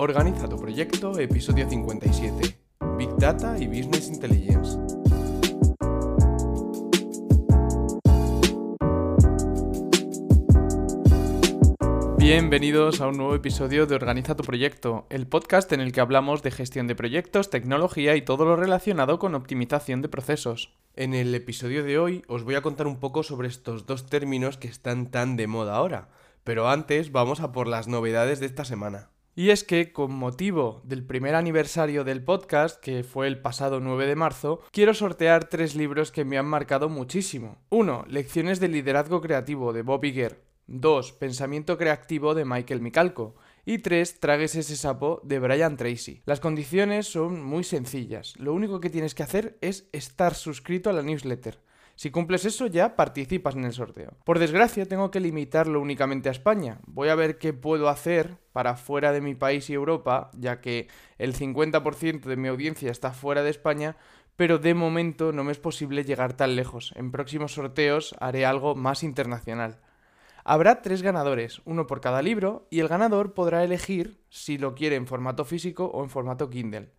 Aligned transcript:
Organiza 0.00 0.48
tu 0.48 0.56
proyecto, 0.60 1.18
episodio 1.18 1.68
57. 1.68 2.56
Big 2.96 3.16
Data 3.16 3.58
y 3.58 3.66
Business 3.66 4.06
Intelligence. 4.06 4.78
Bienvenidos 12.16 13.00
a 13.00 13.08
un 13.08 13.16
nuevo 13.16 13.34
episodio 13.34 13.86
de 13.86 13.96
Organiza 13.96 14.36
tu 14.36 14.44
proyecto, 14.44 15.08
el 15.10 15.26
podcast 15.26 15.72
en 15.72 15.80
el 15.80 15.90
que 15.90 16.00
hablamos 16.00 16.44
de 16.44 16.52
gestión 16.52 16.86
de 16.86 16.94
proyectos, 16.94 17.50
tecnología 17.50 18.14
y 18.14 18.22
todo 18.22 18.44
lo 18.44 18.54
relacionado 18.54 19.18
con 19.18 19.34
optimización 19.34 20.00
de 20.00 20.08
procesos. 20.08 20.74
En 20.94 21.12
el 21.12 21.34
episodio 21.34 21.82
de 21.82 21.98
hoy 21.98 22.22
os 22.28 22.44
voy 22.44 22.54
a 22.54 22.62
contar 22.62 22.86
un 22.86 23.00
poco 23.00 23.24
sobre 23.24 23.48
estos 23.48 23.84
dos 23.84 24.06
términos 24.06 24.58
que 24.58 24.68
están 24.68 25.10
tan 25.10 25.36
de 25.36 25.48
moda 25.48 25.74
ahora, 25.74 26.08
pero 26.44 26.68
antes 26.68 27.10
vamos 27.10 27.40
a 27.40 27.50
por 27.50 27.66
las 27.66 27.88
novedades 27.88 28.38
de 28.38 28.46
esta 28.46 28.64
semana. 28.64 29.10
Y 29.38 29.50
es 29.50 29.62
que, 29.62 29.92
con 29.92 30.12
motivo 30.12 30.82
del 30.82 31.04
primer 31.04 31.36
aniversario 31.36 32.02
del 32.02 32.24
podcast, 32.24 32.80
que 32.80 33.04
fue 33.04 33.28
el 33.28 33.40
pasado 33.40 33.78
9 33.78 34.08
de 34.08 34.16
marzo, 34.16 34.62
quiero 34.72 34.94
sortear 34.94 35.48
tres 35.48 35.76
libros 35.76 36.10
que 36.10 36.24
me 36.24 36.38
han 36.38 36.46
marcado 36.46 36.88
muchísimo. 36.88 37.62
1. 37.68 38.06
Lecciones 38.08 38.58
de 38.58 38.66
liderazgo 38.66 39.20
creativo 39.20 39.72
de 39.72 39.82
Bob 39.82 40.04
Iger. 40.04 40.42
2. 40.66 41.12
Pensamiento 41.12 41.78
creativo 41.78 42.34
de 42.34 42.44
Michael 42.44 42.80
Micalco. 42.80 43.36
Y 43.64 43.78
3. 43.78 44.18
Tragues 44.18 44.56
ese 44.56 44.74
sapo 44.74 45.20
de 45.22 45.38
Brian 45.38 45.76
Tracy. 45.76 46.20
Las 46.26 46.40
condiciones 46.40 47.06
son 47.06 47.40
muy 47.40 47.62
sencillas. 47.62 48.34
Lo 48.38 48.52
único 48.52 48.80
que 48.80 48.90
tienes 48.90 49.14
que 49.14 49.22
hacer 49.22 49.56
es 49.60 49.88
estar 49.92 50.34
suscrito 50.34 50.90
a 50.90 50.94
la 50.94 51.02
newsletter. 51.02 51.60
Si 51.98 52.12
cumples 52.12 52.44
eso 52.44 52.68
ya 52.68 52.94
participas 52.94 53.56
en 53.56 53.64
el 53.64 53.72
sorteo. 53.72 54.12
Por 54.22 54.38
desgracia 54.38 54.86
tengo 54.86 55.10
que 55.10 55.18
limitarlo 55.18 55.80
únicamente 55.80 56.28
a 56.28 56.32
España. 56.32 56.78
Voy 56.86 57.08
a 57.08 57.16
ver 57.16 57.38
qué 57.38 57.52
puedo 57.52 57.88
hacer 57.88 58.38
para 58.52 58.76
fuera 58.76 59.10
de 59.10 59.20
mi 59.20 59.34
país 59.34 59.68
y 59.68 59.74
Europa, 59.74 60.30
ya 60.34 60.60
que 60.60 60.86
el 61.18 61.34
50% 61.34 62.20
de 62.20 62.36
mi 62.36 62.46
audiencia 62.46 62.92
está 62.92 63.10
fuera 63.10 63.42
de 63.42 63.50
España, 63.50 63.96
pero 64.36 64.58
de 64.58 64.74
momento 64.74 65.32
no 65.32 65.42
me 65.42 65.50
es 65.50 65.58
posible 65.58 66.04
llegar 66.04 66.34
tan 66.34 66.54
lejos. 66.54 66.92
En 66.94 67.10
próximos 67.10 67.54
sorteos 67.54 68.14
haré 68.20 68.46
algo 68.46 68.76
más 68.76 69.02
internacional. 69.02 69.80
Habrá 70.44 70.82
tres 70.82 71.02
ganadores, 71.02 71.62
uno 71.64 71.88
por 71.88 72.00
cada 72.00 72.22
libro, 72.22 72.68
y 72.70 72.78
el 72.78 72.86
ganador 72.86 73.34
podrá 73.34 73.64
elegir 73.64 74.20
si 74.28 74.56
lo 74.56 74.76
quiere 74.76 74.94
en 74.94 75.08
formato 75.08 75.44
físico 75.44 75.86
o 75.86 76.04
en 76.04 76.10
formato 76.10 76.48
Kindle. 76.48 76.92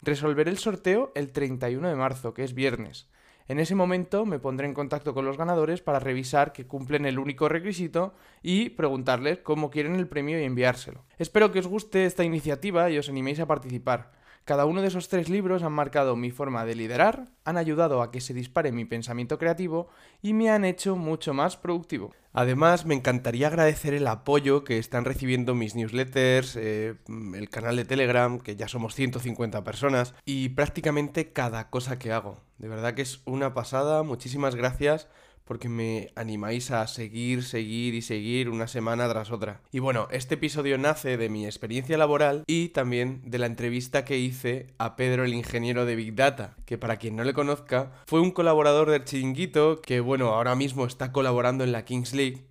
Resolveré 0.00 0.50
el 0.50 0.56
sorteo 0.56 1.12
el 1.14 1.30
31 1.32 1.90
de 1.90 1.94
marzo, 1.94 2.32
que 2.32 2.42
es 2.42 2.54
viernes. 2.54 3.10
En 3.48 3.60
ese 3.60 3.76
momento 3.76 4.26
me 4.26 4.40
pondré 4.40 4.66
en 4.66 4.74
contacto 4.74 5.14
con 5.14 5.24
los 5.24 5.36
ganadores 5.36 5.80
para 5.80 6.00
revisar 6.00 6.52
que 6.52 6.66
cumplen 6.66 7.06
el 7.06 7.18
único 7.18 7.48
requisito 7.48 8.14
y 8.42 8.70
preguntarles 8.70 9.38
cómo 9.38 9.70
quieren 9.70 9.94
el 9.94 10.08
premio 10.08 10.40
y 10.40 10.44
enviárselo. 10.44 11.04
Espero 11.18 11.52
que 11.52 11.60
os 11.60 11.68
guste 11.68 12.06
esta 12.06 12.24
iniciativa 12.24 12.90
y 12.90 12.98
os 12.98 13.08
animéis 13.08 13.38
a 13.38 13.46
participar. 13.46 14.10
Cada 14.46 14.64
uno 14.64 14.80
de 14.80 14.86
esos 14.86 15.08
tres 15.08 15.28
libros 15.28 15.64
han 15.64 15.72
marcado 15.72 16.14
mi 16.14 16.30
forma 16.30 16.64
de 16.64 16.76
liderar, 16.76 17.26
han 17.44 17.56
ayudado 17.56 18.00
a 18.00 18.12
que 18.12 18.20
se 18.20 18.32
dispare 18.32 18.70
mi 18.70 18.84
pensamiento 18.84 19.40
creativo 19.40 19.88
y 20.22 20.34
me 20.34 20.50
han 20.50 20.64
hecho 20.64 20.94
mucho 20.94 21.34
más 21.34 21.56
productivo. 21.56 22.14
Además, 22.32 22.86
me 22.86 22.94
encantaría 22.94 23.48
agradecer 23.48 23.92
el 23.92 24.06
apoyo 24.06 24.62
que 24.62 24.78
están 24.78 25.04
recibiendo 25.04 25.56
mis 25.56 25.74
newsletters, 25.74 26.54
eh, 26.54 26.94
el 27.34 27.50
canal 27.50 27.74
de 27.74 27.86
Telegram, 27.86 28.38
que 28.38 28.54
ya 28.54 28.68
somos 28.68 28.94
150 28.94 29.64
personas, 29.64 30.14
y 30.24 30.50
prácticamente 30.50 31.32
cada 31.32 31.68
cosa 31.68 31.98
que 31.98 32.12
hago. 32.12 32.38
De 32.58 32.68
verdad 32.68 32.94
que 32.94 33.02
es 33.02 33.22
una 33.24 33.52
pasada, 33.52 34.04
muchísimas 34.04 34.54
gracias 34.54 35.08
porque 35.46 35.68
me 35.68 36.10
animáis 36.16 36.70
a 36.70 36.86
seguir, 36.86 37.44
seguir 37.44 37.94
y 37.94 38.02
seguir 38.02 38.50
una 38.50 38.66
semana 38.66 39.08
tras 39.08 39.30
otra. 39.30 39.60
Y 39.72 39.78
bueno, 39.78 40.08
este 40.10 40.34
episodio 40.34 40.76
nace 40.76 41.16
de 41.16 41.28
mi 41.30 41.46
experiencia 41.46 41.96
laboral 41.96 42.44
y 42.46 42.68
también 42.68 43.22
de 43.24 43.38
la 43.38 43.46
entrevista 43.46 44.04
que 44.04 44.18
hice 44.18 44.66
a 44.78 44.96
Pedro 44.96 45.24
el 45.24 45.34
ingeniero 45.34 45.86
de 45.86 45.96
Big 45.96 46.14
Data, 46.14 46.56
que 46.66 46.78
para 46.78 46.96
quien 46.96 47.16
no 47.16 47.24
le 47.24 47.32
conozca, 47.32 47.92
fue 48.06 48.20
un 48.20 48.32
colaborador 48.32 48.90
del 48.90 49.04
chiringuito 49.04 49.80
que 49.80 50.00
bueno, 50.00 50.34
ahora 50.34 50.54
mismo 50.54 50.84
está 50.84 51.12
colaborando 51.12 51.64
en 51.64 51.72
la 51.72 51.84
Kings 51.84 52.12
League 52.12 52.44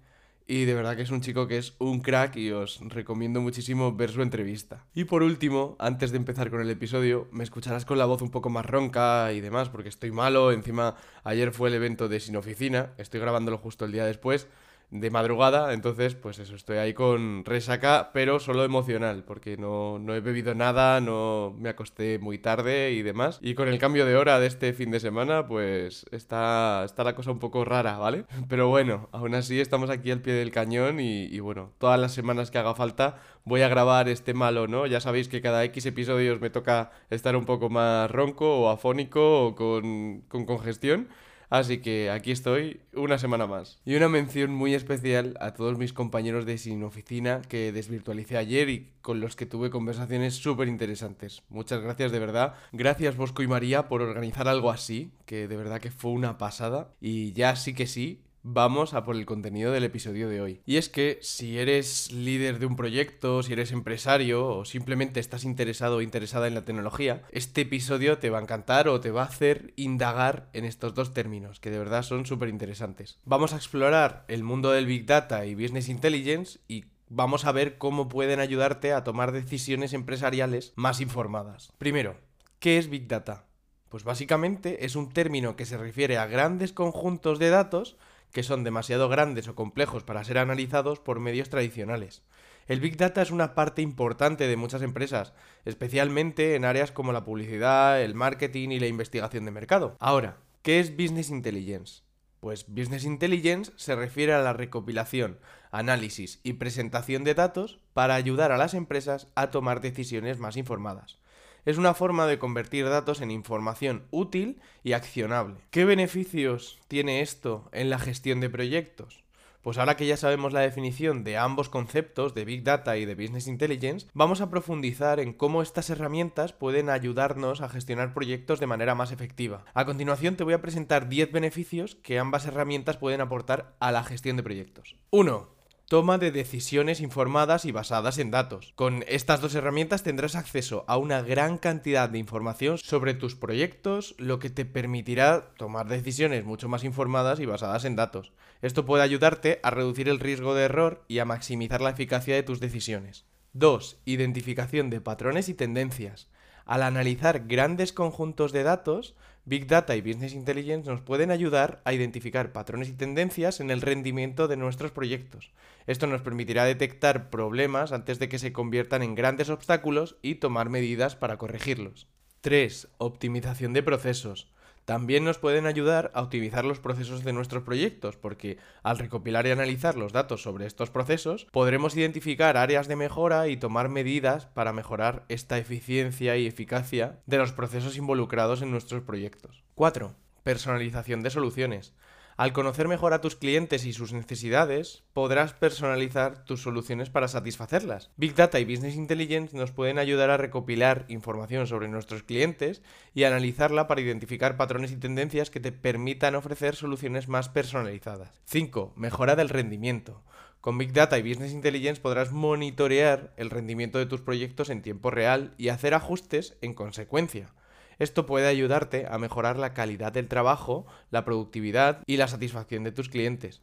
y 0.48 0.66
de 0.66 0.74
verdad 0.74 0.96
que 0.96 1.02
es 1.02 1.12
un 1.12 1.22
chico 1.22 1.48
que 1.48 1.58
es 1.58 1.76
un 1.80 2.02
crack 2.02 2.36
y 2.36 2.52
os 2.52 2.80
recomiendo 2.82 3.42
muchísimo 3.42 3.96
ver 3.96 4.12
su 4.12 4.22
entrevista. 4.22 4.86
Y 4.94 5.06
por 5.06 5.24
último, 5.24 5.76
antes 5.80 6.12
de 6.12 6.18
empezar 6.18 6.50
con 6.50 6.62
el 6.62 6.70
episodio, 6.70 7.28
me 7.32 7.44
escucharás 7.44 7.86
con 7.86 7.98
la 7.98 8.06
voz 8.06 8.22
un 8.22 8.30
poco 8.30 8.50
más 8.50 8.66
ronca 8.66 9.32
y 9.34 9.42
demás, 9.42 9.70
porque 9.70 9.90
estoy 9.90 10.12
malo. 10.12 10.52
Encima, 10.52 10.96
ayer 11.24 11.52
fue 11.52 11.70
el 11.70 11.76
evento 11.76 12.08
de 12.08 12.20
Sin 12.20 12.36
Oficina, 12.36 12.94
estoy 12.98 13.20
grabándolo 13.20 13.58
justo 13.58 13.86
el 13.86 13.92
día 13.92 14.06
después 14.06 14.48
de 14.92 15.10
madrugada, 15.10 15.74
entonces 15.74 16.16
pues 16.16 16.40
eso, 16.40 16.56
estoy 16.56 16.78
ahí 16.78 16.94
con 16.94 17.44
resaca, 17.46 18.12
pero 18.14 18.40
solo 18.40 18.64
emocional, 18.64 19.24
porque 19.26 19.58
no, 19.58 20.00
no, 20.00 20.16
he 20.16 20.22
bebido 20.22 20.56
nada, 20.56 21.02
no 21.02 21.56
me 21.58 21.70
acosté 21.70 22.20
muy 22.20 22.38
tarde 22.38 22.92
y 22.92 23.02
demás. 23.02 23.40
Y 23.42 23.56
con 23.56 23.68
el 23.68 23.80
cambio 23.80 24.06
de 24.06 24.16
hora 24.16 24.40
de 24.40 24.48
este 24.48 24.74
fin 24.74 24.92
de 24.92 25.00
semana, 25.00 25.48
pues 25.48 26.06
está, 26.12 26.84
está 26.86 27.04
la 27.04 27.16
cosa 27.16 27.32
un 27.32 27.40
poco 27.40 27.66
rara, 27.66 27.98
¿vale? 27.98 28.26
Pero 28.50 28.70
bueno, 28.70 29.10
aún 29.12 29.36
así 29.36 29.60
estamos 29.60 29.90
aquí 29.90 30.12
al 30.12 30.22
pie 30.22 30.34
del 30.34 30.52
cañón 30.52 31.00
y, 31.00 31.26
y 31.26 31.40
bueno, 31.40 31.72
todas 31.78 32.00
las 32.00 32.14
semanas 32.14 32.52
que 32.52 32.58
haga 32.58 32.76
falta 32.76 33.18
voy 33.46 33.62
a 33.62 33.70
grabar 33.70 34.10
este 34.10 34.34
malo, 34.34 34.68
¿no? 34.68 34.88
Ya 34.88 35.00
sabéis 35.00 35.28
que 35.30 35.42
cada 35.42 35.64
X 35.66 35.86
episodios 35.86 36.42
me 36.42 36.50
toca 36.50 36.92
estar 37.10 37.36
un 37.36 37.46
poco 37.46 37.70
más 37.70 38.10
ronco 38.12 38.60
o 38.60 38.70
afónico 38.70 39.48
o 39.48 39.56
con, 39.56 40.22
con 40.28 40.46
congestión. 40.46 41.08
Así 41.50 41.80
que 41.80 42.10
aquí 42.10 42.32
estoy 42.32 42.82
una 42.94 43.18
semana 43.18 43.48
más. 43.48 43.80
Y 43.86 43.96
una 43.96 44.10
mención 44.10 44.54
muy 44.54 44.74
especial 44.74 45.38
a 45.40 45.54
todos 45.54 45.78
mis 45.78 45.94
compañeros 45.94 46.46
de 46.46 46.58
Sin 46.58 46.84
Oficina 46.84 47.42
que 47.48 47.72
desvirtualicé 47.72 48.38
ayer 48.38 48.70
y 48.70 48.92
con 49.02 49.20
los 49.20 49.36
que 49.36 49.46
tuve 49.46 49.70
conversaciones 49.70 50.36
súper 50.36 50.68
interesantes. 50.68 51.44
Muchas 51.50 51.82
gracias 51.82 52.12
de 52.12 52.20
verdad. 52.20 52.56
Gracias 52.72 53.16
Bosco 53.16 53.44
y 53.44 53.48
María 53.48 53.88
por 53.88 54.02
organizar 54.02 54.48
algo 54.48 54.72
así, 54.72 55.12
que 55.26 55.48
de 55.48 55.58
verdad 55.58 55.80
que 55.80 55.92
fue 55.92 56.12
una 56.12 56.38
pasada. 56.38 56.94
Y 57.00 57.34
ya 57.34 57.56
sí 57.56 57.74
que 57.74 57.88
sí, 57.88 58.25
vamos 58.46 58.94
a 58.94 59.04
por 59.04 59.16
el 59.16 59.26
contenido 59.26 59.72
del 59.72 59.86
episodio 59.86 60.30
de 60.30 60.40
hoy. 60.40 60.62
Y 60.68 60.78
es 60.78 60.88
que 60.88 61.18
si 61.22 61.58
eres 61.58 62.12
líder 62.12 62.60
de 62.60 62.68
un 62.68 62.76
proyecto, 62.76 63.42
si 63.42 63.54
eres 63.54 63.72
empresario 63.72 64.48
o 64.48 64.66
simplemente 64.66 65.20
estás 65.20 65.46
interesado 65.46 65.98
o 65.98 66.02
interesada 66.02 66.48
en 66.48 66.54
la 66.54 66.64
tecnología, 66.64 67.24
este 67.32 67.62
episodio 67.62 68.20
te 68.20 68.30
va 68.30 68.38
a 68.38 68.44
encantar 68.44 68.88
o 68.88 69.02
te 69.02 69.10
va 69.10 69.24
a 69.24 69.26
hacer 69.26 69.74
indagar 69.78 70.48
en 70.54 70.64
estos 70.64 70.94
dos 70.94 71.12
términos, 71.12 71.60
que 71.60 71.72
de 71.72 71.80
verdad 71.80 72.04
son 72.04 72.28
súper 72.28 72.50
interesantes. 72.50 73.18
Vamos 73.26 73.52
a 73.52 73.56
explorar 73.58 74.26
el 74.28 74.44
mundo 74.44 74.72
del 74.72 74.86
Big 74.86 75.08
Data 75.08 75.44
y 75.48 75.56
Business 75.56 75.90
Intelligence 75.90 76.60
y 76.68 76.86
vamos 77.10 77.46
a 77.46 77.52
ver 77.52 77.80
cómo 77.80 78.10
pueden 78.10 78.40
ayudarte 78.40 78.94
a 78.94 79.04
tomar 79.04 79.32
decisiones 79.32 79.94
empresariales 79.94 80.72
más 80.76 81.02
informadas. 81.02 81.72
Primero, 81.80 82.16
¿qué 82.60 82.78
es 82.78 82.92
Big 82.92 83.08
Data? 83.08 83.46
Pues 83.90 84.04
básicamente 84.04 84.86
es 84.86 84.96
un 84.96 85.12
término 85.12 85.56
que 85.56 85.66
se 85.66 85.78
refiere 85.78 86.20
a 86.20 86.28
grandes 86.28 86.74
conjuntos 86.74 87.40
de 87.40 87.50
datos 87.50 87.98
que 88.32 88.44
son 88.44 88.64
demasiado 88.64 89.10
grandes 89.10 89.48
o 89.48 89.56
complejos 89.56 90.04
para 90.04 90.24
ser 90.24 90.38
analizados 90.38 91.00
por 91.00 91.20
medios 91.20 91.50
tradicionales. 91.50 92.24
El 92.68 92.80
Big 92.80 92.98
Data 92.98 93.22
es 93.22 93.32
una 93.32 93.54
parte 93.54 93.82
importante 93.82 94.48
de 94.48 94.58
muchas 94.58 94.82
empresas, 94.82 95.34
especialmente 95.66 96.56
en 96.56 96.66
áreas 96.66 96.92
como 96.92 97.14
la 97.14 97.24
publicidad, 97.24 98.02
el 98.02 98.16
marketing 98.16 98.70
y 98.70 98.80
la 98.80 98.88
investigación 98.88 99.46
de 99.46 99.52
mercado. 99.52 99.96
Ahora, 100.00 100.38
¿qué 100.64 100.80
es 100.80 100.98
Business 100.98 101.30
Intelligence? 101.30 102.02
Pues 102.40 102.66
Business 102.68 103.06
Intelligence 103.06 103.72
se 103.76 103.96
refiere 103.96 104.34
a 104.34 104.42
la 104.42 104.54
recopilación, 104.54 105.40
análisis 105.72 106.40
y 106.44 106.54
presentación 106.54 107.24
de 107.24 107.36
datos 107.36 107.80
para 107.94 108.16
ayudar 108.16 108.52
a 108.52 108.58
las 108.58 108.74
empresas 108.74 109.28
a 109.36 109.52
tomar 109.52 109.82
decisiones 109.82 110.40
más 110.40 110.58
informadas 110.58 111.20
es 111.66 111.78
una 111.78 111.94
forma 111.94 112.28
de 112.28 112.40
convertir 112.40 112.88
datos 112.88 113.22
en 113.22 113.32
información 113.32 114.04
útil 114.12 114.62
y 114.84 114.94
accionable. 114.94 115.58
¿Qué 115.72 115.84
beneficios 115.86 116.80
tiene 116.88 117.22
esto 117.22 117.70
en 117.72 117.90
la 117.90 118.00
gestión 118.00 118.40
de 118.40 118.50
proyectos? 118.50 119.26
Pues 119.64 119.80
ahora 119.80 119.98
que 119.98 120.06
ya 120.06 120.16
sabemos 120.16 120.54
la 120.54 120.60
definición 120.60 121.24
de 121.24 121.38
ambos 121.38 121.70
conceptos, 121.70 122.36
de 122.36 122.46
Big 122.46 122.64
Data 122.64 122.98
y 122.98 123.06
de 123.06 123.16
Business 123.16 123.48
Intelligence, 123.48 124.06
vamos 124.14 124.40
a 124.40 124.52
profundizar 124.52 125.20
en 125.20 125.34
cómo 125.34 125.64
estas 125.64 125.90
herramientas 125.90 126.54
pueden 126.54 126.92
ayudarnos 126.92 127.62
a 127.62 127.70
gestionar 127.70 128.14
proyectos 128.14 128.60
de 128.60 128.68
manera 128.68 128.94
más 128.94 129.12
efectiva. 129.12 129.66
A 129.74 129.86
continuación 129.86 130.36
te 130.36 130.44
voy 130.44 130.54
a 130.54 130.62
presentar 130.62 131.10
10 131.10 131.32
beneficios 131.32 131.96
que 131.96 132.20
ambas 132.20 132.46
herramientas 132.46 132.98
pueden 132.98 133.22
aportar 133.22 133.76
a 133.80 133.92
la 133.92 134.04
gestión 134.04 134.38
de 134.38 134.44
proyectos. 134.44 134.98
1 135.10 135.55
toma 135.88 136.18
de 136.18 136.32
decisiones 136.32 137.00
informadas 137.00 137.66
y 137.66 137.72
basadas 137.72 138.18
en 138.18 138.32
datos. 138.32 138.74
Con 138.76 139.04
estas 139.08 139.42
dos 139.42 139.54
herramientas 139.54 140.04
tendrás 140.04 140.36
acceso 140.36 140.84
a 140.88 140.98
una 140.98 141.22
gran 141.22 141.58
cantidad 141.58 142.10
de 142.10 142.18
información 142.18 142.78
sobre 142.78 143.14
tus 143.14 143.36
proyectos, 143.36 144.16
lo 144.18 144.40
que 144.40 144.50
te 144.50 144.66
permitirá 144.66 145.52
tomar 145.58 145.88
decisiones 145.88 146.44
mucho 146.44 146.68
más 146.70 146.84
informadas 146.84 147.40
y 147.40 147.46
basadas 147.46 147.86
en 147.86 147.96
datos. 147.96 148.32
Esto 148.62 148.86
puede 148.86 149.04
ayudarte 149.04 149.60
a 149.62 149.70
reducir 149.70 150.10
el 150.10 150.20
riesgo 150.20 150.56
de 150.56 150.64
error 150.64 151.04
y 151.08 151.20
a 151.20 151.26
maximizar 151.26 151.82
la 151.82 151.92
eficacia 151.92 152.36
de 152.36 152.44
tus 152.44 152.60
decisiones. 152.60 153.26
2. 153.54 154.00
Identificación 154.06 154.90
de 154.90 155.02
patrones 155.02 155.50
y 155.50 155.54
tendencias. 155.54 156.28
Al 156.66 156.82
analizar 156.82 157.48
grandes 157.48 157.94
conjuntos 157.94 158.52
de 158.52 158.64
datos, 158.64 159.16
Big 159.48 159.68
Data 159.68 159.96
y 159.96 160.02
Business 160.02 160.34
Intelligence 160.34 160.90
nos 160.90 161.02
pueden 161.02 161.30
ayudar 161.30 161.80
a 161.86 161.94
identificar 161.94 162.52
patrones 162.52 162.90
y 162.90 162.94
tendencias 162.94 163.60
en 163.60 163.70
el 163.70 163.82
rendimiento 163.82 164.48
de 164.48 164.58
nuestros 164.58 164.92
proyectos. 164.92 165.52
Esto 165.86 166.08
nos 166.08 166.24
permitirá 166.24 166.66
detectar 166.66 167.30
problemas 167.30 167.92
antes 167.92 168.18
de 168.18 168.28
que 168.28 168.40
se 168.40 168.52
conviertan 168.52 169.04
en 169.04 169.14
grandes 169.14 169.52
obstáculos 169.52 170.18
y 170.24 170.36
tomar 170.36 170.70
medidas 170.70 171.16
para 171.16 171.38
corregirlos. 171.38 172.08
3. 172.42 172.88
Optimización 172.98 173.74
de 173.74 173.84
procesos. 173.84 174.52
También 174.86 175.24
nos 175.24 175.40
pueden 175.40 175.66
ayudar 175.66 176.12
a 176.14 176.22
optimizar 176.22 176.64
los 176.64 176.80
procesos 176.80 177.24
de 177.24 177.34
nuestros 177.34 177.64
proyectos, 177.64 178.18
porque 178.18 178.60
al 178.84 179.00
recopilar 179.00 179.48
y 179.48 179.52
analizar 179.52 179.98
los 179.98 180.14
datos 180.14 180.44
sobre 180.44 180.68
estos 180.68 180.92
procesos, 180.92 181.48
podremos 181.52 181.98
identificar 181.98 182.56
áreas 182.56 182.88
de 182.88 182.96
mejora 182.96 183.48
y 183.48 183.58
tomar 183.58 183.90
medidas 183.90 184.46
para 184.46 184.74
mejorar 184.74 185.26
esta 185.28 185.58
eficiencia 185.58 186.38
y 186.38 186.46
eficacia 186.46 187.20
de 187.26 187.40
los 187.40 187.52
procesos 187.52 187.98
involucrados 187.98 188.62
en 188.62 188.70
nuestros 188.70 189.02
proyectos. 189.02 189.64
4. 189.74 190.14
Personalización 190.44 191.24
de 191.24 191.32
soluciones. 191.32 191.94
Al 192.38 192.52
conocer 192.52 192.90
mejor 192.90 193.14
a 193.14 193.22
tus 193.22 193.38
clientes 193.38 193.86
y 193.86 193.94
sus 193.94 194.12
necesidades, 194.12 195.06
podrás 195.14 195.54
personalizar 195.54 196.44
tus 196.44 196.62
soluciones 196.62 197.10
para 197.10 197.30
satisfacerlas. 197.30 198.10
Big 198.18 198.36
Data 198.36 198.60
y 198.60 198.66
Business 198.66 198.96
Intelligence 198.96 199.56
nos 199.56 199.72
pueden 199.72 200.00
ayudar 200.00 200.30
a 200.30 200.36
recopilar 200.36 201.06
información 201.08 201.66
sobre 201.66 201.88
nuestros 201.88 202.24
clientes 202.24 202.82
y 203.14 203.24
analizarla 203.24 203.88
para 203.88 204.02
identificar 204.02 204.58
patrones 204.58 204.92
y 204.92 204.98
tendencias 204.98 205.50
que 205.50 205.62
te 205.62 205.72
permitan 205.72 206.36
ofrecer 206.36 206.76
soluciones 206.76 207.30
más 207.30 207.48
personalizadas. 207.48 208.34
5. 208.44 208.92
Mejora 208.98 209.38
del 209.38 209.48
rendimiento. 209.48 210.22
Con 210.60 210.78
Big 210.78 210.92
Data 210.92 211.18
y 211.18 211.22
Business 211.22 211.54
Intelligence 211.54 212.02
podrás 212.02 212.34
monitorear 212.34 213.34
el 213.38 213.50
rendimiento 213.50 213.98
de 213.98 214.08
tus 214.08 214.20
proyectos 214.20 214.70
en 214.70 214.82
tiempo 214.82 215.10
real 215.10 215.54
y 215.58 215.70
hacer 215.70 215.94
ajustes 215.94 216.58
en 216.62 216.74
consecuencia. 216.74 217.54
Esto 218.00 218.26
puede 218.26 218.48
ayudarte 218.48 219.08
a 219.10 219.18
mejorar 219.18 219.58
la 219.58 219.74
calidad 219.74 220.12
del 220.12 220.28
trabajo, 220.28 220.86
la 221.12 221.26
productividad 221.26 222.04
y 222.06 222.18
la 222.18 222.28
satisfacción 222.28 222.84
de 222.84 222.92
tus 222.92 223.10
clientes. 223.10 223.62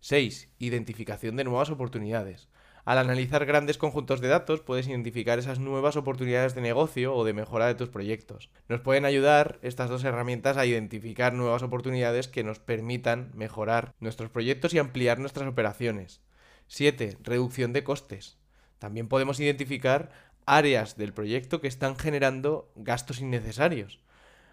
6. 0.00 0.48
Identificación 0.58 1.36
de 1.36 1.44
nuevas 1.44 1.70
oportunidades. 1.70 2.48
Al 2.84 2.98
analizar 2.98 3.46
grandes 3.46 3.78
conjuntos 3.78 4.20
de 4.20 4.26
datos 4.26 4.60
puedes 4.60 4.88
identificar 4.88 5.38
esas 5.38 5.60
nuevas 5.60 5.94
oportunidades 5.96 6.56
de 6.56 6.62
negocio 6.62 7.14
o 7.14 7.24
de 7.24 7.32
mejora 7.32 7.66
de 7.66 7.76
tus 7.76 7.88
proyectos. 7.88 8.50
Nos 8.68 8.80
pueden 8.80 9.04
ayudar 9.04 9.60
estas 9.62 9.88
dos 9.88 10.02
herramientas 10.02 10.56
a 10.56 10.66
identificar 10.66 11.32
nuevas 11.32 11.62
oportunidades 11.62 12.26
que 12.26 12.42
nos 12.42 12.58
permitan 12.58 13.30
mejorar 13.34 13.94
nuestros 14.00 14.30
proyectos 14.30 14.74
y 14.74 14.80
ampliar 14.80 15.20
nuestras 15.20 15.48
operaciones. 15.48 16.22
7. 16.66 17.18
Reducción 17.22 17.72
de 17.72 17.84
costes. 17.84 18.38
También 18.80 19.06
podemos 19.06 19.38
identificar 19.38 20.10
áreas 20.46 20.96
del 20.96 21.12
proyecto 21.12 21.60
que 21.60 21.68
están 21.68 21.96
generando 21.96 22.70
gastos 22.76 23.20
innecesarios. 23.20 24.00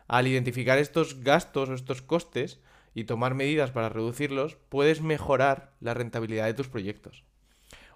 Al 0.07 0.27
identificar 0.27 0.77
estos 0.77 1.21
gastos 1.21 1.69
o 1.69 1.73
estos 1.73 2.01
costes 2.01 2.59
y 2.95 3.03
tomar 3.03 3.35
medidas 3.35 3.71
para 3.71 3.89
reducirlos, 3.89 4.57
puedes 4.69 5.01
mejorar 5.01 5.73
la 5.79 5.93
rentabilidad 5.93 6.45
de 6.45 6.53
tus 6.53 6.67
proyectos. 6.67 7.23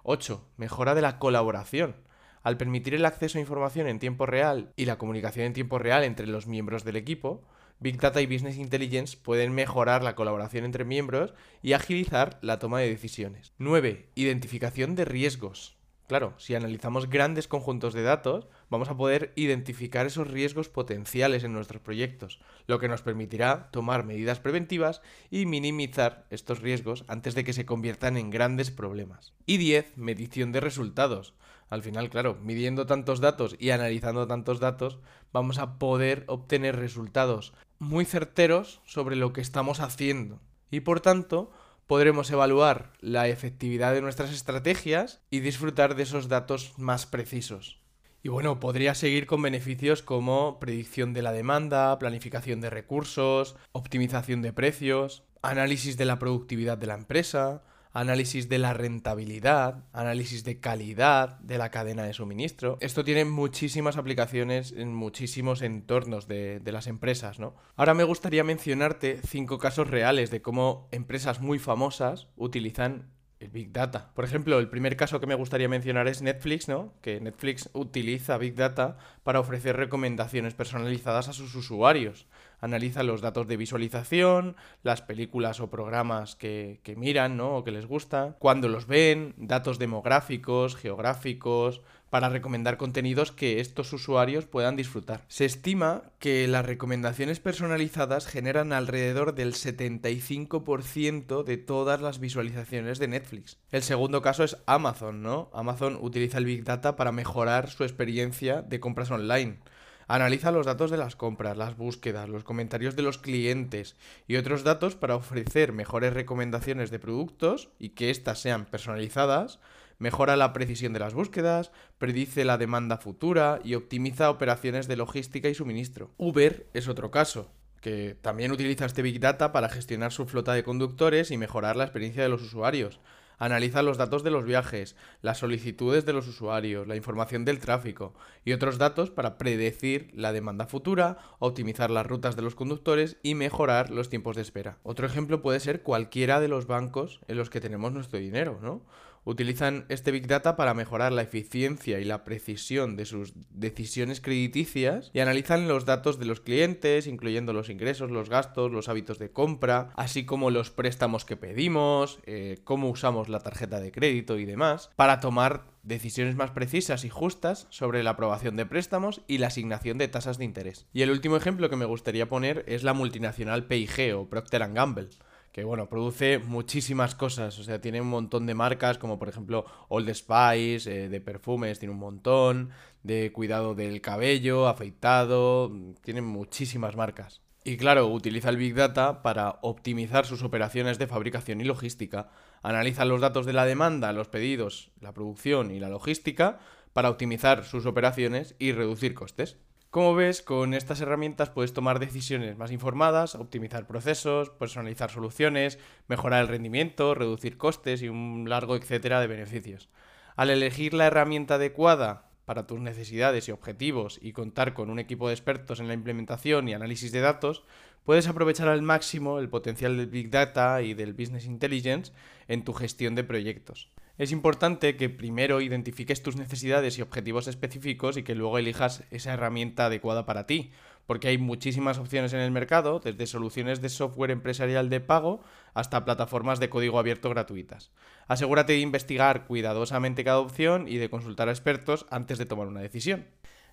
8. 0.04 0.46
Mejora 0.56 0.94
de 0.94 1.02
la 1.02 1.18
colaboración. 1.18 1.96
Al 2.42 2.56
permitir 2.58 2.94
el 2.94 3.06
acceso 3.06 3.38
a 3.38 3.40
información 3.40 3.86
en 3.86 3.98
tiempo 3.98 4.26
real 4.26 4.70
y 4.76 4.84
la 4.84 4.98
comunicación 4.98 5.46
en 5.46 5.54
tiempo 5.54 5.78
real 5.78 6.04
entre 6.04 6.26
los 6.26 6.46
miembros 6.46 6.84
del 6.84 6.96
equipo, 6.96 7.42
Big 7.80 7.98
Data 7.98 8.20
y 8.20 8.26
Business 8.26 8.56
Intelligence 8.56 9.16
pueden 9.16 9.52
mejorar 9.54 10.02
la 10.02 10.14
colaboración 10.14 10.64
entre 10.64 10.84
miembros 10.84 11.34
y 11.62 11.72
agilizar 11.72 12.38
la 12.42 12.58
toma 12.58 12.80
de 12.80 12.90
decisiones. 12.90 13.52
9. 13.58 14.10
Identificación 14.14 14.94
de 14.94 15.04
riesgos. 15.04 15.76
Claro, 16.06 16.34
si 16.36 16.54
analizamos 16.54 17.08
grandes 17.08 17.48
conjuntos 17.48 17.94
de 17.94 18.02
datos, 18.02 18.46
vamos 18.68 18.90
a 18.90 18.96
poder 18.96 19.32
identificar 19.36 20.04
esos 20.04 20.30
riesgos 20.30 20.68
potenciales 20.68 21.44
en 21.44 21.54
nuestros 21.54 21.80
proyectos, 21.80 22.40
lo 22.66 22.78
que 22.78 22.88
nos 22.88 23.00
permitirá 23.00 23.70
tomar 23.70 24.04
medidas 24.04 24.38
preventivas 24.38 25.00
y 25.30 25.46
minimizar 25.46 26.26
estos 26.28 26.60
riesgos 26.60 27.04
antes 27.08 27.34
de 27.34 27.42
que 27.42 27.54
se 27.54 27.64
conviertan 27.64 28.18
en 28.18 28.28
grandes 28.28 28.70
problemas. 28.70 29.32
Y 29.46 29.56
10. 29.56 29.96
Medición 29.96 30.52
de 30.52 30.60
resultados. 30.60 31.32
Al 31.70 31.82
final, 31.82 32.10
claro, 32.10 32.36
midiendo 32.42 32.84
tantos 32.84 33.20
datos 33.20 33.56
y 33.58 33.70
analizando 33.70 34.26
tantos 34.26 34.60
datos, 34.60 34.98
vamos 35.32 35.58
a 35.58 35.78
poder 35.78 36.24
obtener 36.26 36.76
resultados 36.76 37.54
muy 37.78 38.04
certeros 38.04 38.82
sobre 38.84 39.16
lo 39.16 39.32
que 39.32 39.40
estamos 39.40 39.80
haciendo. 39.80 40.42
Y 40.70 40.80
por 40.80 41.00
tanto, 41.00 41.50
podremos 41.86 42.30
evaluar 42.30 42.92
la 43.00 43.28
efectividad 43.28 43.92
de 43.92 44.02
nuestras 44.02 44.32
estrategias 44.32 45.22
y 45.30 45.40
disfrutar 45.40 45.94
de 45.94 46.04
esos 46.04 46.28
datos 46.28 46.74
más 46.78 47.06
precisos. 47.06 47.80
Y 48.22 48.30
bueno, 48.30 48.58
podría 48.58 48.94
seguir 48.94 49.26
con 49.26 49.42
beneficios 49.42 50.02
como 50.02 50.58
predicción 50.58 51.12
de 51.12 51.20
la 51.20 51.32
demanda, 51.32 51.98
planificación 51.98 52.62
de 52.62 52.70
recursos, 52.70 53.54
optimización 53.72 54.40
de 54.40 54.54
precios, 54.54 55.24
análisis 55.42 55.98
de 55.98 56.06
la 56.06 56.18
productividad 56.18 56.78
de 56.78 56.86
la 56.86 56.94
empresa, 56.94 57.62
análisis 57.94 58.48
de 58.48 58.58
la 58.58 58.74
rentabilidad, 58.74 59.84
análisis 59.92 60.44
de 60.44 60.58
calidad 60.58 61.38
de 61.38 61.58
la 61.58 61.70
cadena 61.70 62.02
de 62.02 62.12
suministro. 62.12 62.76
Esto 62.80 63.04
tiene 63.04 63.24
muchísimas 63.24 63.96
aplicaciones 63.96 64.72
en 64.76 64.92
muchísimos 64.92 65.62
entornos 65.62 66.26
de, 66.26 66.60
las 66.66 66.88
empresas, 66.88 67.38
¿no? 67.38 67.54
Ahora 67.76 67.94
me 67.94 68.02
gustaría 68.02 68.42
mencionarte 68.42 69.20
cinco 69.24 69.58
casos 69.58 69.88
reales 69.88 70.32
de 70.32 70.42
cómo 70.42 70.88
empresas 70.90 71.40
muy 71.40 71.60
famosas 71.60 72.26
utilizan 72.36 73.13
el 73.40 73.50
Big 73.50 73.72
Data. 73.72 74.10
Por 74.14 74.24
ejemplo, 74.24 74.58
el 74.58 74.68
primer 74.68 74.96
caso 74.96 75.20
que 75.20 75.26
me 75.26 75.34
gustaría 75.34 75.68
mencionar 75.68 76.08
es 76.08 76.22
Netflix, 76.22 76.68
¿no? 76.68 76.94
Que 77.02 77.20
Netflix 77.20 77.68
utiliza 77.72 78.38
Big 78.38 78.54
Data 78.54 78.96
para 79.22 79.40
ofrecer 79.40 79.76
recomendaciones 79.76 80.54
personalizadas 80.54 81.28
a 81.28 81.32
sus 81.32 81.54
usuarios. 81.54 82.26
Analiza 82.60 83.02
los 83.02 83.20
datos 83.20 83.46
de 83.46 83.56
visualización, 83.56 84.56
las 84.82 85.02
películas 85.02 85.60
o 85.60 85.68
programas 85.70 86.36
que, 86.36 86.80
que 86.82 86.96
miran, 86.96 87.36
¿no? 87.36 87.56
O 87.56 87.64
que 87.64 87.72
les 87.72 87.86
gusta, 87.86 88.36
cuándo 88.38 88.68
los 88.68 88.86
ven, 88.86 89.34
datos 89.36 89.78
demográficos, 89.78 90.76
geográficos, 90.76 91.82
para 92.14 92.28
recomendar 92.28 92.76
contenidos 92.76 93.32
que 93.32 93.58
estos 93.58 93.92
usuarios 93.92 94.44
puedan 94.44 94.76
disfrutar. 94.76 95.24
Se 95.26 95.44
estima 95.44 96.12
que 96.20 96.46
las 96.46 96.64
recomendaciones 96.64 97.40
personalizadas 97.40 98.28
generan 98.28 98.72
alrededor 98.72 99.34
del 99.34 99.54
75% 99.54 101.42
de 101.42 101.56
todas 101.56 102.00
las 102.00 102.20
visualizaciones 102.20 103.00
de 103.00 103.08
Netflix. 103.08 103.58
El 103.72 103.82
segundo 103.82 104.22
caso 104.22 104.44
es 104.44 104.58
Amazon, 104.66 105.24
¿no? 105.24 105.50
Amazon 105.52 105.98
utiliza 106.00 106.38
el 106.38 106.44
Big 106.44 106.62
Data 106.62 106.94
para 106.94 107.10
mejorar 107.10 107.68
su 107.68 107.82
experiencia 107.82 108.62
de 108.62 108.78
compras 108.78 109.10
online. 109.10 109.58
Analiza 110.06 110.52
los 110.52 110.66
datos 110.66 110.92
de 110.92 110.98
las 110.98 111.16
compras, 111.16 111.56
las 111.56 111.76
búsquedas, 111.76 112.28
los 112.28 112.44
comentarios 112.44 112.94
de 112.94 113.02
los 113.02 113.18
clientes 113.18 113.96
y 114.28 114.36
otros 114.36 114.62
datos 114.62 114.94
para 114.94 115.16
ofrecer 115.16 115.72
mejores 115.72 116.12
recomendaciones 116.12 116.92
de 116.92 117.00
productos 117.00 117.70
y 117.80 117.88
que 117.88 118.10
éstas 118.10 118.38
sean 118.40 118.66
personalizadas 118.66 119.58
mejora 119.98 120.36
la 120.36 120.52
precisión 120.52 120.92
de 120.92 121.00
las 121.00 121.14
búsquedas, 121.14 121.72
predice 121.98 122.44
la 122.44 122.58
demanda 122.58 122.98
futura 122.98 123.60
y 123.64 123.74
optimiza 123.74 124.30
operaciones 124.30 124.88
de 124.88 124.96
logística 124.96 125.48
y 125.48 125.54
suministro. 125.54 126.10
Uber 126.16 126.66
es 126.74 126.88
otro 126.88 127.10
caso 127.10 127.50
que 127.84 128.16
también 128.22 128.50
utiliza 128.50 128.86
este 128.86 129.02
Big 129.02 129.20
Data 129.20 129.52
para 129.52 129.68
gestionar 129.68 130.10
su 130.10 130.24
flota 130.24 130.54
de 130.54 130.64
conductores 130.64 131.30
y 131.30 131.36
mejorar 131.36 131.76
la 131.76 131.84
experiencia 131.84 132.22
de 132.22 132.30
los 132.30 132.40
usuarios. 132.40 132.98
Analiza 133.36 133.82
los 133.82 133.98
datos 133.98 134.22
de 134.22 134.30
los 134.30 134.46
viajes, 134.46 134.96
las 135.20 135.36
solicitudes 135.36 136.06
de 136.06 136.14
los 136.14 136.26
usuarios, 136.26 136.86
la 136.88 136.96
información 136.96 137.44
del 137.44 137.58
tráfico 137.58 138.14
y 138.42 138.52
otros 138.52 138.78
datos 138.78 139.10
para 139.10 139.36
predecir 139.36 140.10
la 140.14 140.32
demanda 140.32 140.66
futura, 140.66 141.18
optimizar 141.40 141.90
las 141.90 142.06
rutas 142.06 142.36
de 142.36 142.42
los 142.42 142.54
conductores 142.54 143.18
y 143.22 143.34
mejorar 143.34 143.90
los 143.90 144.08
tiempos 144.08 144.36
de 144.36 144.42
espera. 144.42 144.78
Otro 144.82 145.06
ejemplo 145.06 145.42
puede 145.42 145.60
ser 145.60 145.82
cualquiera 145.82 146.40
de 146.40 146.48
los 146.48 146.66
bancos 146.66 147.20
en 147.28 147.36
los 147.36 147.50
que 147.50 147.60
tenemos 147.60 147.92
nuestro 147.92 148.18
dinero, 148.18 148.60
¿no? 148.62 148.82
Utilizan 149.24 149.86
este 149.88 150.10
Big 150.10 150.26
Data 150.26 150.56
para 150.56 150.74
mejorar 150.74 151.12
la 151.12 151.22
eficiencia 151.22 151.98
y 151.98 152.04
la 152.04 152.24
precisión 152.24 152.96
de 152.96 153.06
sus 153.06 153.32
decisiones 153.50 154.20
crediticias 154.20 155.10
y 155.12 155.20
analizan 155.20 155.68
los 155.68 155.84
datos 155.84 156.18
de 156.18 156.26
los 156.26 156.40
clientes, 156.40 157.06
incluyendo 157.06 157.52
los 157.52 157.70
ingresos, 157.70 158.10
los 158.10 158.28
gastos, 158.28 158.72
los 158.72 158.88
hábitos 158.88 159.18
de 159.18 159.30
compra, 159.30 159.90
así 159.96 160.24
como 160.24 160.50
los 160.50 160.70
préstamos 160.70 161.24
que 161.24 161.36
pedimos, 161.36 162.20
eh, 162.26 162.58
cómo 162.64 162.88
usamos 162.88 163.28
la 163.28 163.40
tarjeta 163.40 163.80
de 163.80 163.92
crédito 163.92 164.38
y 164.38 164.44
demás, 164.44 164.90
para 164.96 165.20
tomar 165.20 165.64
decisiones 165.82 166.34
más 166.34 166.50
precisas 166.50 167.04
y 167.04 167.10
justas 167.10 167.66
sobre 167.70 168.02
la 168.02 168.10
aprobación 168.10 168.56
de 168.56 168.66
préstamos 168.66 169.20
y 169.26 169.38
la 169.38 169.48
asignación 169.48 169.98
de 169.98 170.08
tasas 170.08 170.38
de 170.38 170.44
interés. 170.44 170.86
Y 170.92 171.02
el 171.02 171.10
último 171.10 171.36
ejemplo 171.36 171.68
que 171.68 171.76
me 171.76 171.84
gustaría 171.84 172.28
poner 172.28 172.64
es 172.66 172.82
la 172.82 172.94
multinacional 172.94 173.66
PIG 173.66 174.14
o 174.14 174.28
Procter 174.28 174.72
Gamble 174.72 175.08
que 175.54 175.62
bueno, 175.62 175.88
produce 175.88 176.40
muchísimas 176.40 177.14
cosas, 177.14 177.56
o 177.60 177.62
sea, 177.62 177.80
tiene 177.80 178.00
un 178.00 178.08
montón 178.08 178.44
de 178.44 178.54
marcas, 178.54 178.98
como 178.98 179.20
por 179.20 179.28
ejemplo 179.28 179.64
Old 179.86 180.12
Spice, 180.12 181.04
eh, 181.04 181.08
de 181.08 181.20
perfumes, 181.20 181.78
tiene 181.78 181.94
un 181.94 182.00
montón, 182.00 182.70
de 183.04 183.30
cuidado 183.30 183.76
del 183.76 184.00
cabello, 184.00 184.66
afeitado, 184.66 185.70
tiene 186.02 186.22
muchísimas 186.22 186.96
marcas. 186.96 187.40
Y 187.62 187.76
claro, 187.76 188.08
utiliza 188.08 188.48
el 188.48 188.56
Big 188.56 188.74
Data 188.74 189.22
para 189.22 189.60
optimizar 189.62 190.26
sus 190.26 190.42
operaciones 190.42 190.98
de 190.98 191.06
fabricación 191.06 191.60
y 191.60 191.64
logística. 191.64 192.30
Analiza 192.64 193.04
los 193.04 193.20
datos 193.20 193.46
de 193.46 193.52
la 193.52 193.64
demanda, 193.64 194.12
los 194.12 194.26
pedidos, 194.26 194.90
la 195.00 195.14
producción 195.14 195.70
y 195.70 195.78
la 195.78 195.88
logística 195.88 196.58
para 196.92 197.10
optimizar 197.10 197.64
sus 197.64 197.86
operaciones 197.86 198.56
y 198.58 198.72
reducir 198.72 199.14
costes. 199.14 199.58
Como 199.94 200.16
ves, 200.16 200.42
con 200.42 200.74
estas 200.74 201.00
herramientas 201.00 201.50
puedes 201.50 201.72
tomar 201.72 202.00
decisiones 202.00 202.58
más 202.58 202.72
informadas, 202.72 203.36
optimizar 203.36 203.86
procesos, 203.86 204.50
personalizar 204.50 205.08
soluciones, 205.08 205.78
mejorar 206.08 206.42
el 206.42 206.48
rendimiento, 206.48 207.14
reducir 207.14 207.56
costes 207.56 208.02
y 208.02 208.08
un 208.08 208.48
largo 208.48 208.74
etcétera 208.74 209.20
de 209.20 209.28
beneficios. 209.28 209.88
Al 210.34 210.50
elegir 210.50 210.94
la 210.94 211.06
herramienta 211.06 211.54
adecuada 211.54 212.28
para 212.44 212.66
tus 212.66 212.80
necesidades 212.80 213.46
y 213.46 213.52
objetivos 213.52 214.18
y 214.20 214.32
contar 214.32 214.74
con 214.74 214.90
un 214.90 214.98
equipo 214.98 215.28
de 215.28 215.34
expertos 215.34 215.78
en 215.78 215.86
la 215.86 215.94
implementación 215.94 216.68
y 216.68 216.74
análisis 216.74 217.12
de 217.12 217.20
datos, 217.20 217.62
puedes 218.02 218.26
aprovechar 218.26 218.66
al 218.66 218.82
máximo 218.82 219.38
el 219.38 219.48
potencial 219.48 219.96
del 219.96 220.08
Big 220.08 220.28
Data 220.28 220.82
y 220.82 220.94
del 220.94 221.12
Business 221.12 221.46
Intelligence 221.46 222.10
en 222.48 222.64
tu 222.64 222.72
gestión 222.72 223.14
de 223.14 223.22
proyectos 223.22 223.93
es 224.16 224.30
importante 224.30 224.96
que 224.96 225.10
primero 225.10 225.60
identifiques 225.60 226.22
tus 226.22 226.36
necesidades 226.36 226.98
y 226.98 227.02
objetivos 227.02 227.48
específicos 227.48 228.16
y 228.16 228.22
que 228.22 228.36
luego 228.36 228.58
elijas 228.58 229.02
esa 229.10 229.32
herramienta 229.34 229.86
adecuada 229.86 230.24
para 230.24 230.46
ti, 230.46 230.70
porque 231.06 231.28
hay 231.28 231.38
muchísimas 231.38 231.98
opciones 231.98 232.32
en 232.32 232.40
el 232.40 232.52
mercado, 232.52 233.00
desde 233.00 233.26
soluciones 233.26 233.82
de 233.82 233.88
software 233.88 234.30
empresarial 234.30 234.88
de 234.88 235.00
pago 235.00 235.42
hasta 235.74 236.04
plataformas 236.04 236.60
de 236.60 236.70
código 236.70 236.98
abierto 236.98 237.28
gratuitas. 237.28 237.90
Asegúrate 238.28 238.74
de 238.74 238.80
investigar 238.80 239.46
cuidadosamente 239.46 240.22
cada 240.22 240.38
opción 240.38 240.86
y 240.86 240.98
de 240.98 241.10
consultar 241.10 241.48
a 241.48 241.52
expertos 241.52 242.06
antes 242.10 242.38
de 242.38 242.46
tomar 242.46 242.68
una 242.68 242.80
decisión. 242.80 243.26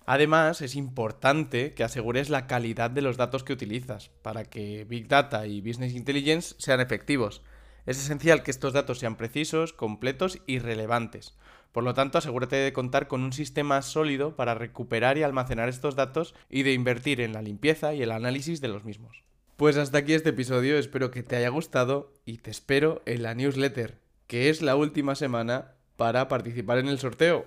Además, 0.04 0.60
es 0.60 0.74
importante 0.74 1.74
que 1.74 1.84
asegures 1.84 2.28
la 2.28 2.48
calidad 2.48 2.90
de 2.90 3.02
los 3.02 3.16
datos 3.16 3.44
que 3.44 3.52
utilizas 3.52 4.10
para 4.22 4.44
que 4.44 4.84
Big 4.84 5.06
Data 5.06 5.46
y 5.46 5.60
Business 5.60 5.94
Intelligence 5.94 6.56
sean 6.58 6.80
efectivos. 6.80 7.42
Es 7.84 7.98
esencial 7.98 8.42
que 8.42 8.50
estos 8.50 8.72
datos 8.72 8.98
sean 8.98 9.16
precisos, 9.16 9.72
completos 9.72 10.38
y 10.46 10.58
relevantes. 10.60 11.34
Por 11.72 11.84
lo 11.84 11.94
tanto, 11.94 12.18
asegúrate 12.18 12.56
de 12.56 12.72
contar 12.72 13.08
con 13.08 13.22
un 13.22 13.32
sistema 13.32 13.82
sólido 13.82 14.36
para 14.36 14.54
recuperar 14.54 15.18
y 15.18 15.22
almacenar 15.22 15.68
estos 15.68 15.96
datos 15.96 16.34
y 16.50 16.62
de 16.62 16.74
invertir 16.74 17.20
en 17.20 17.32
la 17.32 17.42
limpieza 17.42 17.94
y 17.94 18.02
el 18.02 18.12
análisis 18.12 18.60
de 18.60 18.68
los 18.68 18.84
mismos. 18.84 19.24
Pues 19.56 19.76
hasta 19.76 19.98
aquí 19.98 20.12
este 20.12 20.30
episodio, 20.30 20.78
espero 20.78 21.10
que 21.10 21.22
te 21.22 21.36
haya 21.36 21.48
gustado 21.48 22.12
y 22.24 22.38
te 22.38 22.50
espero 22.50 23.02
en 23.06 23.22
la 23.22 23.34
newsletter, 23.34 23.98
que 24.26 24.48
es 24.48 24.62
la 24.62 24.76
última 24.76 25.14
semana 25.14 25.72
para 25.96 26.28
participar 26.28 26.78
en 26.78 26.88
el 26.88 26.98
sorteo. 26.98 27.46